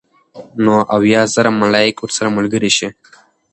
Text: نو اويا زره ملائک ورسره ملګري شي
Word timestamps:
نو 0.63 0.75
اويا 0.95 1.21
زره 1.33 1.49
ملائک 1.61 1.95
ورسره 1.99 2.29
ملګري 2.37 2.71
شي 2.77 2.87